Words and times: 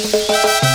cierren 0.00 0.67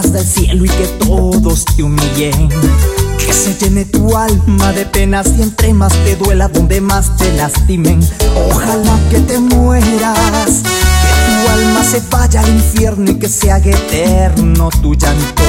puertas 0.00 0.12
del 0.12 0.26
cielo 0.26 0.64
y 0.64 0.68
que 0.68 0.86
todos 1.04 1.64
te 1.64 1.82
humillen. 1.82 2.48
Que 3.18 3.32
se 3.32 3.54
llene 3.54 3.84
tu 3.84 4.16
alma 4.16 4.72
de 4.72 4.86
penas 4.86 5.26
y 5.38 5.42
entre 5.42 5.72
más 5.74 5.92
te 6.04 6.16
duela, 6.16 6.48
donde 6.48 6.80
más 6.80 7.16
te 7.16 7.32
lastimen. 7.34 8.00
Ojalá 8.50 8.98
que 9.10 9.20
te 9.20 9.38
mueras, 9.38 10.62
que 10.62 11.12
tu 11.26 11.50
alma 11.50 11.84
se 11.84 12.02
vaya 12.10 12.40
al 12.40 12.48
infierno 12.48 13.10
y 13.10 13.18
que 13.18 13.28
se 13.28 13.50
haga 13.50 13.70
eterno 13.70 14.70
tu 14.82 14.94
llanto. 14.94 15.42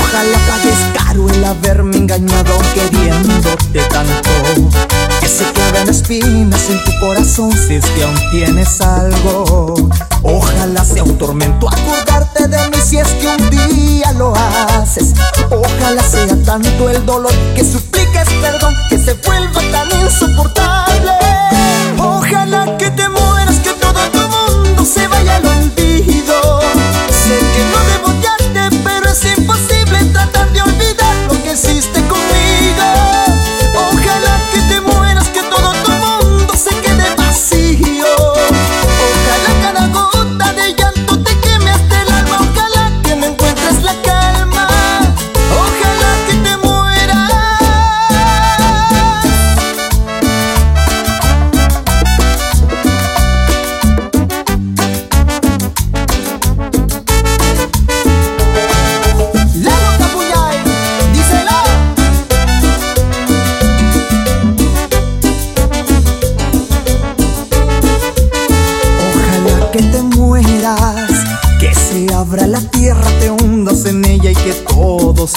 Ojalá 0.00 0.38
pagues 0.48 0.78
caro 0.94 1.28
el 1.28 1.44
haberme 1.44 1.96
engañado 1.96 2.56
queriéndote 2.74 3.80
tanto. 3.90 4.30
Que 5.20 5.28
se 5.28 5.44
espinas 5.88 6.70
en 6.70 6.84
tu 6.84 6.98
corazón 7.00 7.52
si 7.52 7.74
es 7.74 7.86
que 7.86 8.04
aún 8.04 8.18
tienes 8.30 8.80
algo. 8.80 9.74
Ojalá 10.22 10.84
sea 10.84 11.04
un 11.04 11.16
tormento 11.18 11.68
acordarte 11.68 12.48
de 12.48 12.68
mí 12.70 12.76
si 12.84 12.98
es 12.98 13.08
que 13.14 13.28
un 13.28 13.50
día 13.50 14.12
lo 14.12 14.34
haces. 14.34 15.14
Ojalá 15.50 16.02
sea 16.02 16.36
tanto 16.44 16.90
el 16.90 17.04
dolor 17.06 17.32
que 17.54 17.64
supliques 17.64 18.28
perdón 18.40 18.74
que 18.88 18.98
se 18.98 19.14
vuelva 19.14 19.60
tan 19.70 20.00
insoportable. 20.00 20.75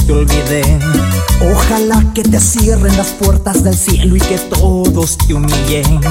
Ojalá 0.10 2.04
que 2.16 2.24
te 2.24 2.40
cierren 2.40 2.98
las 2.98 3.10
puertas 3.10 3.64
del 3.64 3.78
cielo 3.78 4.16
y 4.16 4.20
que 4.20 4.40
todos 4.40 5.20
te 5.20 5.36
humillen. 5.36 6.02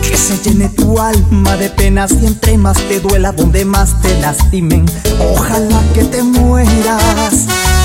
Que 0.00 0.16
se 0.16 0.38
llene 0.44 0.68
tu 0.68 1.00
alma 1.00 1.56
de 1.56 1.68
penas 1.68 2.12
y 2.22 2.26
entre 2.26 2.56
más 2.56 2.76
te 2.86 3.00
duela, 3.00 3.32
donde 3.32 3.64
más 3.64 4.00
te 4.00 4.16
lastimen. 4.20 4.86
Ojalá 5.32 5.82
que 5.92 6.04
te 6.04 6.22
mueras, 6.22 7.32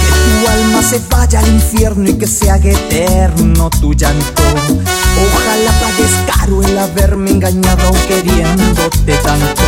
que 0.03 0.45
tu 0.45 0.47
alma 0.47 0.83
se 0.83 1.01
vaya 1.09 1.39
al 1.39 1.47
infierno 1.47 2.07
y 2.07 2.13
que 2.13 2.27
se 2.27 2.51
haga 2.51 2.69
eterno 2.69 3.71
tu 3.81 3.95
llanto. 3.95 4.43
Ojalá 4.43 5.71
pagues 5.81 6.11
caro 6.27 6.61
el 6.61 6.77
haberme 6.77 7.31
engañado 7.31 7.91
queriéndote 8.07 9.17
tanto 9.23 9.63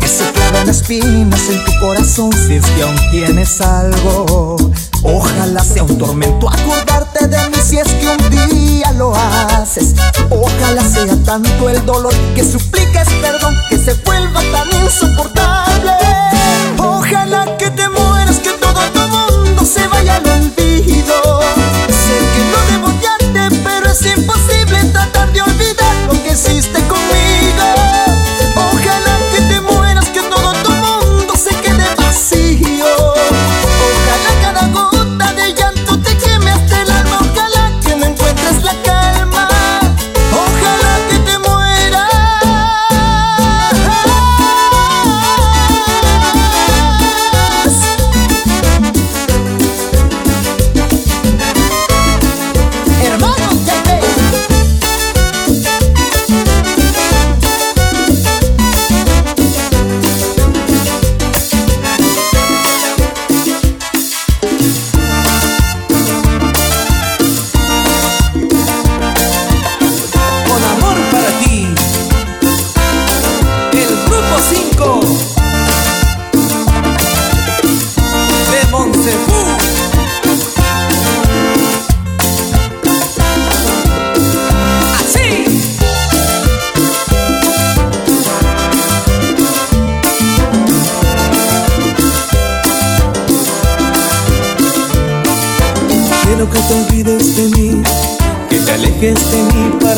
que 0.00 0.08
se 0.08 0.24
clavan 0.32 0.68
espinas 0.70 1.50
en 1.50 1.62
tu 1.62 1.78
corazón 1.78 2.32
si 2.32 2.54
es 2.54 2.64
que 2.64 2.82
aún 2.82 2.96
tienes 3.10 3.60
algo. 3.60 4.56
Ojalá 5.06 5.62
sea 5.62 5.82
un 5.82 5.98
tormento 5.98 6.48
acordarte 6.48 7.28
de 7.28 7.36
mí 7.50 7.58
si 7.62 7.78
es 7.78 7.88
que 7.88 8.08
un 8.08 8.30
día 8.30 8.90
lo 8.92 9.14
haces. 9.14 9.94
Ojalá 10.30 10.82
sea 10.82 11.14
tanto 11.24 11.68
el 11.68 11.84
dolor 11.84 12.14
que 12.34 12.42
supliques 12.42 13.08
perdón 13.20 13.54
que 13.68 13.76
se 13.76 13.92
vuelva 13.94 14.40
tan 14.50 14.82
insoportable. 14.82 15.92
Ojalá 16.78 17.56
que 17.58 17.70
te 17.70 17.86
mueras, 17.88 18.38
que 18.38 18.50
todo 18.52 18.80
tu 18.94 19.00
mundo 19.00 19.64
se 19.66 19.86
vaya 19.88 20.16
al 20.16 20.26
olvido. 20.26 20.63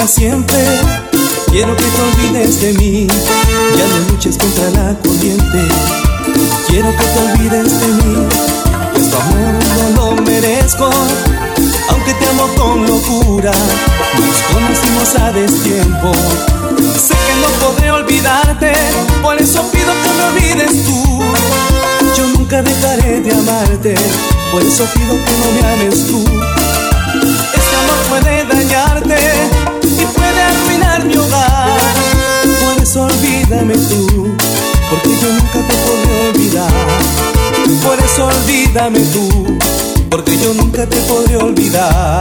Siempre. 0.07 0.59
Quiero 1.51 1.77
que 1.77 1.83
te 1.85 2.03
olvides 2.03 2.61
de 2.61 2.73
mí, 2.75 3.07
ya 3.77 3.87
no 3.87 4.13
luches 4.13 4.37
contra 4.37 4.71
la 4.71 4.95
corriente. 4.99 5.69
Quiero 6.69 6.91
que 6.91 7.05
te 7.05 7.19
olvides 7.19 7.81
de 7.81 7.87
mí, 7.87 8.27
pues 8.93 9.11
tu 9.11 9.17
amor 9.17 9.55
no 9.97 10.15
lo 10.15 10.23
merezco. 10.23 10.91
Aunque 11.89 12.15
te 12.15 12.29
amo 12.29 12.47
con 12.57 12.87
locura, 12.87 13.51
nos 13.51 14.37
conocimos 14.53 15.17
a 15.21 15.33
destiempo. 15.33 16.13
Sé 17.01 17.15
que 17.15 17.35
no 17.41 17.49
podré 17.67 17.91
olvidarte, 17.91 18.73
por 19.23 19.41
eso 19.41 19.63
pido 19.71 19.93
que 20.03 20.11
me 20.11 20.25
olvides 20.25 20.85
tú. 20.85 21.21
Yo 22.17 22.27
nunca 22.29 22.63
dejaré 22.63 23.21
de 23.21 23.33
amarte, 23.33 23.95
por 24.53 24.63
eso 24.63 24.85
pido 24.95 25.15
que 25.25 25.33
no 25.33 25.53
me 25.53 25.67
ames 25.73 26.07
tú. 26.07 26.25
Este 27.55 27.77
amor 27.77 27.99
puede 28.09 28.45
dañarte 28.45 29.36
mi 31.07 31.17
hogar. 31.17 31.79
Por 32.61 32.83
eso 32.83 33.03
olvídame 33.03 33.75
tú, 33.75 34.35
porque 34.91 35.11
yo 35.21 35.33
nunca 35.33 35.61
te 35.69 35.75
podré 35.87 36.29
olvidar. 36.29 36.73
Por 37.83 37.99
eso 38.01 38.27
olvídame 38.27 39.01
tú, 39.13 39.59
porque 40.11 40.39
yo 40.39 40.55
nunca 40.55 40.87
te 40.87 40.97
podré 41.03 41.37
olvidar. 41.37 42.21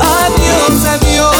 Adiós, 0.00 0.84
adiós, 0.84 1.34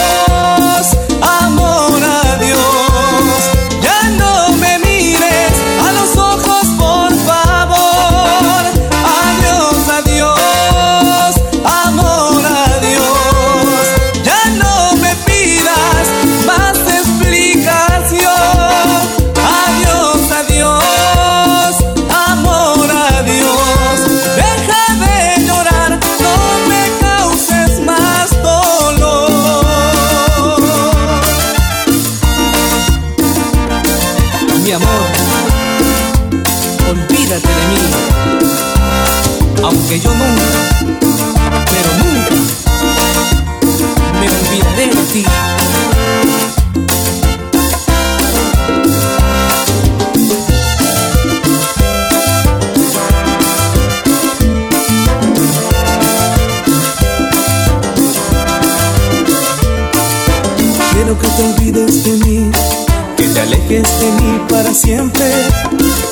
siempre. 64.77 65.25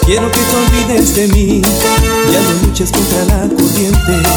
Quiero 0.07 0.31
que 0.31 0.41
te 0.41 0.57
olvides 0.57 1.15
de 1.15 1.29
mí, 1.29 1.63
ya 2.33 2.41
no 2.41 2.67
luches 2.67 2.91
contra 2.91 3.25
la 3.27 3.41
corriente. 3.43 4.29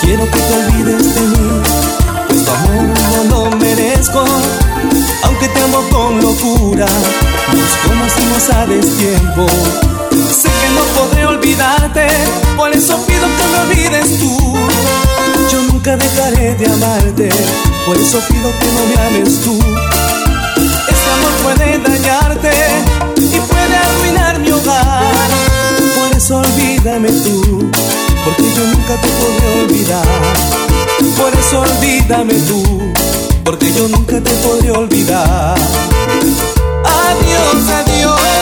Quiero 0.00 0.24
que 0.30 0.38
te 0.38 0.54
olvides 0.54 1.14
de 1.14 1.20
mí, 1.20 1.62
pues 2.28 2.44
tu 2.44 2.50
amor 2.50 3.28
no 3.30 3.50
lo 3.50 3.56
merezco. 3.56 4.24
Aunque 5.24 5.48
te 5.48 5.60
amo 5.60 5.82
con 5.90 6.22
locura, 6.22 6.86
nos 7.52 7.72
como 7.86 8.04
si 8.08 8.24
no 8.24 8.40
sabes 8.40 8.86
tiempo. 8.96 9.46
Sé 10.10 10.48
que 10.48 10.70
no 10.74 10.82
podré 10.98 11.26
olvidarte, 11.26 12.06
por 12.56 12.72
eso 12.72 12.98
pido 13.06 13.26
que 13.36 13.46
me 13.52 13.58
olvides 13.60 14.18
tú. 14.18 14.54
Yo 15.50 15.62
nunca 15.70 15.96
dejaré 15.96 16.54
de 16.54 16.66
amarte, 16.66 17.28
por 17.86 17.96
eso 17.96 18.20
pido 18.28 18.50
que 18.58 18.66
no 18.66 18.86
me 18.86 19.18
ames 19.18 19.40
tú 19.42 19.58
amor 21.14 21.32
puede 21.42 21.78
dañarte 21.78 22.50
y 23.16 23.40
puede 23.40 23.76
arruinar 23.76 24.38
mi 24.40 24.50
hogar. 24.50 25.14
Por 25.96 26.16
eso 26.16 26.38
olvídame 26.38 27.08
tú, 27.08 27.70
porque 28.24 28.42
yo 28.56 28.66
nunca 28.66 29.00
te 29.00 29.08
podré 29.08 29.62
olvidar. 29.62 30.06
Por 31.16 31.32
eso 31.34 31.60
olvídame 31.60 32.34
tú, 32.48 32.62
porque 33.44 33.72
yo 33.72 33.88
nunca 33.88 34.20
te 34.20 34.30
podré 34.42 34.70
olvidar. 34.70 35.56
Adiós, 36.84 37.68
adiós. 37.68 38.33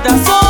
That's 0.00 0.26
all. 0.30 0.41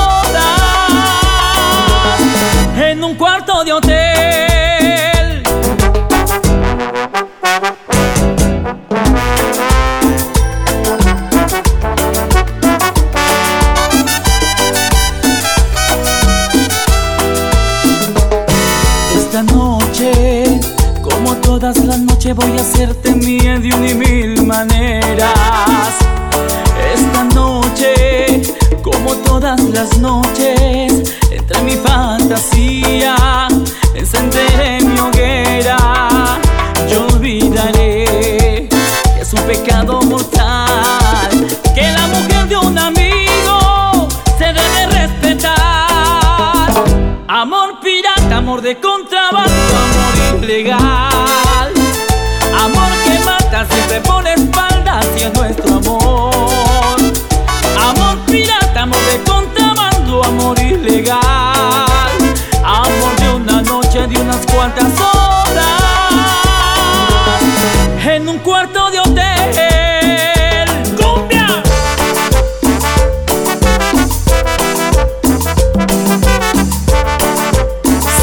un 68.32 68.38
cuarto 68.38 68.90
de 68.90 68.98
hotel. 69.00 70.66
¡Cumbia! 70.96 71.62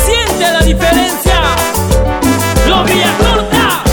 Siente 0.05 0.51
la 0.51 0.61
diferencia. 0.61 1.41
Los 2.67 2.85
Villa 2.85 3.13
Corta. 3.19 3.83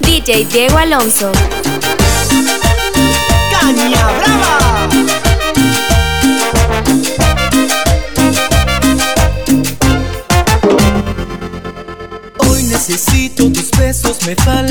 DJ 0.00 0.46
Diego 0.46 0.78
Alonso. 0.78 1.30
me 14.28 14.36
falta 14.36 14.67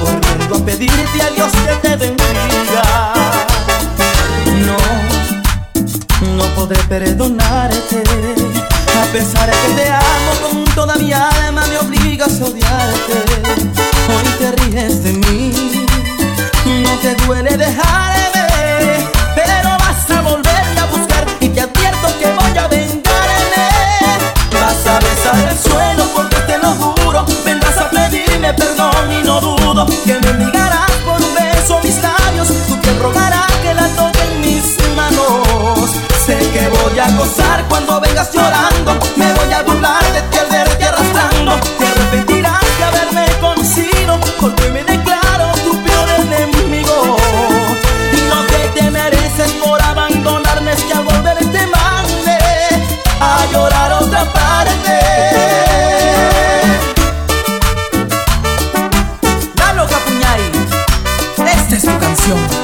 corriendo 0.00 0.56
a 0.56 0.64
pedirte 0.64 1.22
a 1.22 1.30
Dios 1.30 1.52
que 1.52 1.88
te 1.88 1.96
bendiga. 1.96 2.82
No, 4.66 4.76
no 6.36 6.44
podré 6.54 6.82
perdonarte. 6.84 8.02
A 9.00 9.12
pesar 9.12 9.46
de 9.46 9.52
que 9.52 9.82
te 9.82 9.90
amo 9.90 10.32
con 10.42 10.64
toda 10.74 10.96
mi 10.96 11.12
alma, 11.12 11.64
me 11.66 11.78
obligas 11.78 12.40
a 12.40 12.44
odiarte. 12.46 13.14
Hoy 14.08 14.24
te 14.38 14.52
ríes 14.52 15.04
de 15.04 15.12
mí, 15.12 15.52
no 16.84 16.96
te 16.98 17.14
duele 17.24 17.56
dejarme, 17.56 18.39
cuando 37.68 38.00
vengas 38.00 38.32
llorando, 38.32 38.98
me 39.16 39.32
voy 39.32 39.52
a 39.52 39.62
burlar 39.62 40.02
de 40.12 40.22
ti 40.22 40.38
al 40.38 40.48
verte 40.48 40.84
arrastrando, 40.84 41.60
te 41.78 41.86
arrepentirás 41.86 42.60
de 42.78 42.84
haberme 42.84 43.26
conocido, 43.40 44.18
porque 44.40 44.68
me 44.70 44.82
declaro 44.82 45.52
tu 45.64 45.80
peor 45.82 46.08
enemigo. 46.10 47.16
Y 48.12 48.28
lo 48.28 48.46
que 48.46 48.80
te 48.80 48.90
mereces 48.90 49.52
por 49.64 49.80
abandonarme 49.82 50.72
es 50.72 50.82
que 50.82 50.92
al 50.92 51.04
volver 51.04 51.38
te 51.38 51.66
mande 51.66 52.38
a 53.20 53.46
llorar 53.52 53.92
otra 53.92 54.24
parte. 54.32 55.00
Esta 61.46 61.76
es 61.76 61.82
tu 61.82 61.98
canción. 61.98 62.59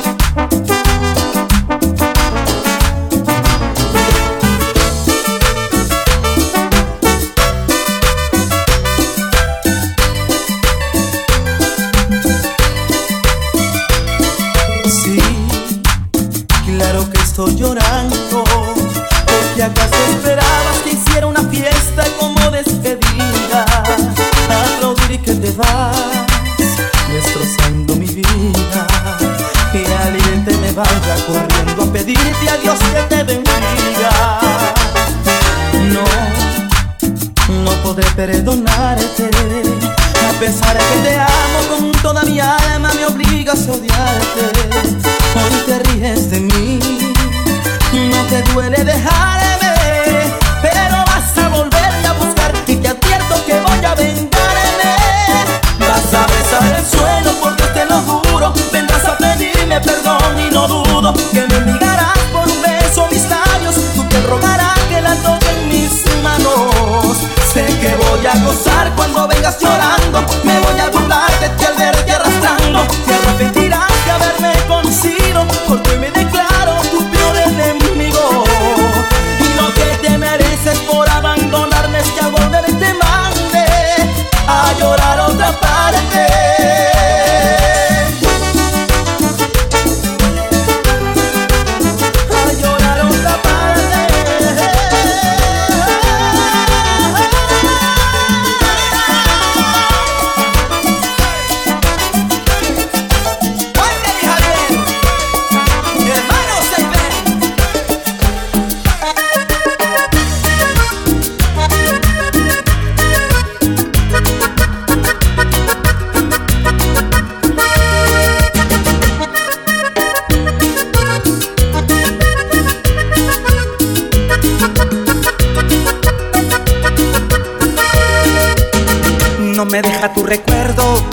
Me 129.76 129.82
deja 129.82 130.10
tu 130.14 130.22
recuerdo, 130.22 131.04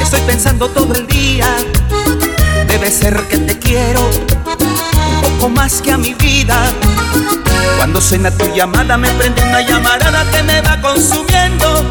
estoy 0.00 0.20
pensando 0.22 0.70
todo 0.70 0.94
el 0.94 1.06
día. 1.06 1.54
Debe 2.66 2.90
ser 2.90 3.14
que 3.28 3.36
te 3.36 3.58
quiero 3.58 4.00
un 4.00 5.20
poco 5.20 5.50
más 5.50 5.82
que 5.82 5.92
a 5.92 5.98
mi 5.98 6.14
vida. 6.14 6.72
Cuando 7.76 8.00
suena 8.00 8.30
tu 8.30 8.46
llamada 8.54 8.96
me 8.96 9.10
prende 9.10 9.42
una 9.42 9.60
llamarada 9.60 10.24
que 10.30 10.42
me 10.44 10.62
va 10.62 10.80
consumiendo. 10.80 11.84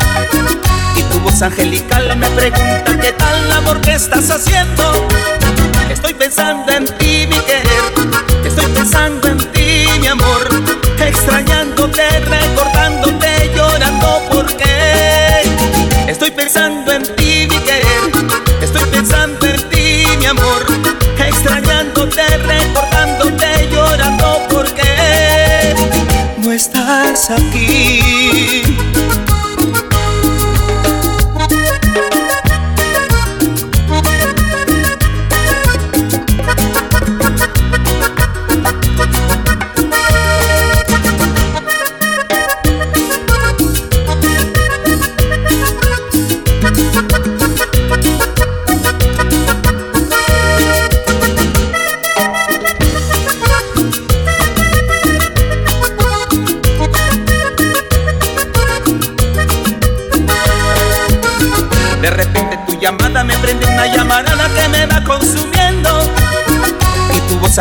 Y 0.95 1.03
tu 1.03 1.19
voz 1.19 1.39
angelical 1.43 2.17
me 2.17 2.27
pregunta 2.29 2.97
qué 2.99 3.12
tal 3.12 3.51
amor 3.51 3.79
que 3.82 3.93
estás 3.93 4.32
haciendo. 4.32 5.08
Estoy 5.91 6.15
pensando 6.15 6.71
en 6.71 6.86
ti, 6.97 7.27
mi 7.27 7.38
querer. 7.41 8.43
Estoy 8.43 8.65
pensando 8.71 9.27
en 9.27 9.38
ti, 9.51 9.86
mi 9.99 10.08
amor. 10.08 10.49
Extrañándote, 10.97 12.01
recordándote, 12.21 13.22
pensando 16.54 16.92
en 16.92 17.12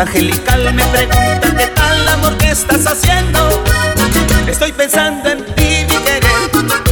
angelical 0.03 0.73
me 0.73 0.85
pregunta 0.87 1.55
qué 1.57 1.67
tal 1.67 2.07
amor 2.09 2.37
que 2.37 2.51
estás 2.51 2.85
haciendo. 2.85 3.39
Estoy 4.47 4.71
pensando 4.73 5.29
en 5.29 5.45
ti, 5.55 5.85
mi 5.89 5.97
querer. 6.07 6.49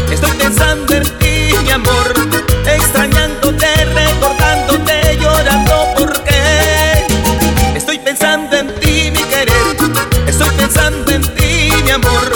Estoy 0.09 0.31
pensando 0.37 0.93
en 0.95 1.03
ti, 1.19 1.53
mi 1.63 1.71
amor. 1.71 2.13
Extrañándote, 2.65 3.67
recordándote, 3.93 5.17
llorando 5.19 5.93
porque 5.97 7.05
estoy 7.75 7.99
pensando 7.99 8.55
en 8.55 8.67
ti, 8.79 9.11
mi 9.11 9.23
querer. 9.23 9.75
Estoy 10.27 10.49
pensando 10.51 11.11
en 11.11 11.21
ti, 11.35 11.69
mi 11.83 11.91
amor. 11.91 12.31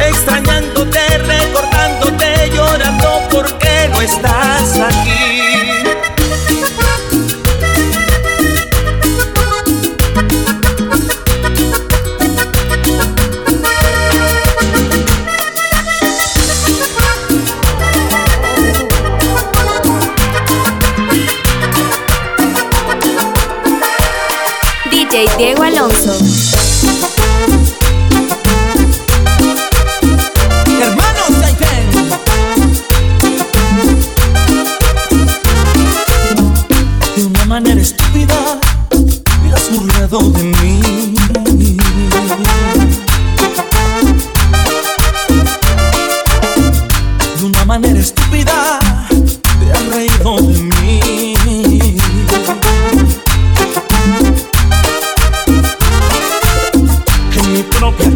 Extrañándote, 0.00 1.18
recordándote, 1.18 2.50
llorando 2.52 3.22
porque 3.30 3.88
no 3.92 4.00
estás 4.00 4.35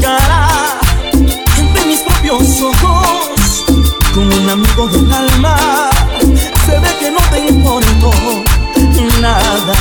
cara, 0.00 0.78
entre 1.56 1.86
mis 1.86 2.00
propios 2.00 2.60
ojos, 2.60 3.64
como 4.14 4.34
un 4.34 4.48
amigo 4.48 4.88
del 4.88 5.12
alma, 5.12 5.56
se 6.66 6.78
ve 6.78 6.96
que 6.98 7.10
no 7.10 7.20
te 7.30 7.48
importó 7.48 8.12
nada. 9.20 9.74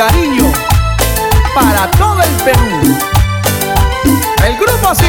Cariño 0.00 0.50
para 1.54 1.90
todo 1.90 2.22
el 2.22 2.30
Perú. 2.42 2.96
El 4.46 4.56
grupo 4.56 4.94
5. 4.94 5.06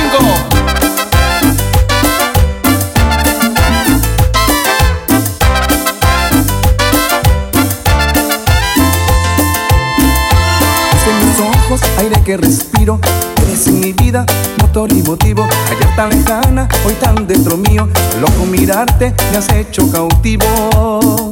en 11.07 11.25
mis 11.25 11.39
ojos, 11.39 11.81
aire 11.99 12.21
que 12.25 12.35
respiro. 12.35 12.99
Eres 13.43 13.67
mi 13.67 13.93
vida, 13.93 14.25
motor 14.59 14.91
y 14.91 15.01
motivo. 15.03 15.47
Ayer 15.69 15.95
tan 15.95 16.09
lejana, 16.09 16.67
hoy 16.85 16.95
tan 16.95 17.25
dentro 17.27 17.55
mío. 17.55 17.87
Loco 18.19 18.45
mirarte, 18.45 19.13
me 19.31 19.37
has 19.37 19.49
hecho 19.53 19.89
cautivo. 19.89 21.30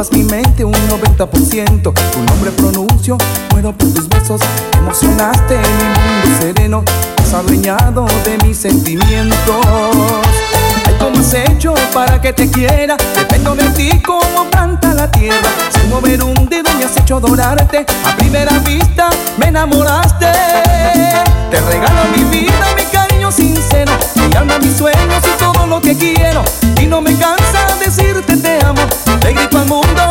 Ocupas 0.00 0.16
mi 0.16 0.24
mente 0.24 0.64
un 0.64 0.72
90%. 0.72 1.92
Tu 1.92 2.22
nombre 2.22 2.50
pronuncio, 2.52 3.18
muero 3.50 3.76
por 3.76 3.92
tus 3.92 4.08
besos. 4.08 4.40
Emocionaste 4.78 5.58
mi 5.58 5.84
mundo 5.84 6.40
sereno. 6.40 6.82
Has 7.18 7.34
de 8.24 8.38
mis 8.46 8.56
sentimientos. 8.56 9.66
Ay, 10.86 10.96
¿cómo 10.98 11.20
has 11.20 11.34
hecho 11.34 11.74
para 11.92 12.18
que 12.18 12.32
te 12.32 12.50
quiera? 12.50 12.96
Dependo 13.14 13.54
de 13.54 13.68
ti 13.70 14.00
como 14.00 14.48
planta 14.50 14.94
la 14.94 15.10
tierra. 15.10 15.50
Sin 15.70 15.90
mover 15.90 16.22
un 16.22 16.48
dedo 16.48 16.70
me 16.78 16.84
has 16.84 16.96
hecho 16.96 17.16
adorarte. 17.16 17.84
A 18.06 18.16
primera 18.16 18.58
vista 18.60 19.10
me 19.36 19.48
enamoraste. 19.48 20.32
Te 21.50 21.60
regalo 21.60 22.04
mi 22.16 22.24
vida, 22.24 22.66
mi 22.74 22.84
sincero. 23.30 23.92
Mi 24.16 24.36
alma, 24.36 24.58
mis 24.58 24.76
sueños 24.76 25.22
y 25.24 25.38
todo 25.38 25.66
lo 25.66 25.80
que 25.80 25.96
quiero. 25.96 26.42
Y 26.80 26.86
no 26.86 27.00
me 27.00 27.14
cansa 27.16 27.66
decirte 27.78 28.36
te 28.36 28.64
amo. 28.64 28.82
Te 29.20 29.32
grito 29.32 29.58
al 29.58 29.66
mundo, 29.66 30.02